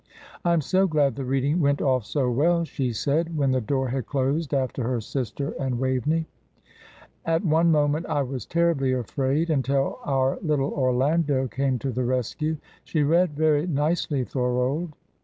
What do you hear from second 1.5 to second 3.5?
went off so well," she said,